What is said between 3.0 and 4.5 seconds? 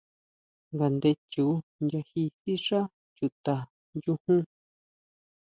chuta nchujun.